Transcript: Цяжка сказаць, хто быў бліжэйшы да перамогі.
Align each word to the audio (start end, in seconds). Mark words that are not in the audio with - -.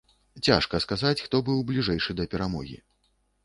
Цяжка 0.47 0.79
сказаць, 0.85 1.21
хто 1.27 1.43
быў 1.51 1.61
бліжэйшы 1.69 2.19
да 2.21 2.29
перамогі. 2.35 2.83